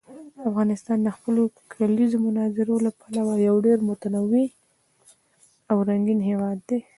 [0.49, 1.41] افغانستان د خپلو
[1.73, 4.45] کلیزو منظره له پلوه یو ډېر متنوع
[5.71, 6.79] او رنګین هېواد دی.